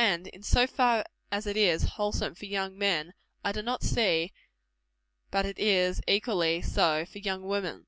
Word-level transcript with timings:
And 0.00 0.28
in 0.28 0.42
so 0.42 0.66
far 0.66 1.04
as 1.30 1.46
it 1.46 1.54
is 1.54 1.82
wholesome 1.82 2.34
for 2.34 2.46
young 2.46 2.78
men, 2.78 3.12
I 3.44 3.52
do 3.52 3.60
not 3.60 3.82
see 3.82 4.32
but 5.30 5.44
it 5.44 5.58
is 5.58 6.00
equally 6.08 6.62
so 6.62 7.04
for 7.04 7.18
young 7.18 7.42
women. 7.42 7.86